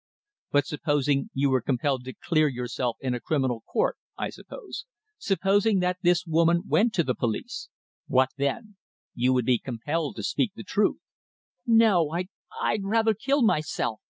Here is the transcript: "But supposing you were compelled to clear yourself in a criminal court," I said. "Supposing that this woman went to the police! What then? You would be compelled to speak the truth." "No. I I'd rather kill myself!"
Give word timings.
"But 0.49 0.65
supposing 0.65 1.29
you 1.31 1.51
were 1.51 1.61
compelled 1.61 2.05
to 2.05 2.15
clear 2.25 2.47
yourself 2.47 2.97
in 3.01 3.13
a 3.13 3.19
criminal 3.19 3.61
court," 3.71 3.97
I 4.17 4.31
said. 4.31 4.45
"Supposing 5.19 5.77
that 5.81 5.99
this 6.01 6.25
woman 6.25 6.63
went 6.67 6.95
to 6.95 7.03
the 7.03 7.13
police! 7.13 7.69
What 8.07 8.29
then? 8.35 8.77
You 9.13 9.31
would 9.33 9.45
be 9.45 9.59
compelled 9.59 10.15
to 10.15 10.23
speak 10.23 10.53
the 10.55 10.63
truth." 10.63 10.97
"No. 11.67 12.09
I 12.11 12.29
I'd 12.63 12.83
rather 12.83 13.13
kill 13.13 13.43
myself!" 13.43 14.01